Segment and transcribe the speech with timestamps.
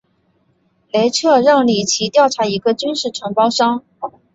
[0.91, 3.83] 雷彻让里奇调查一个军事承包商。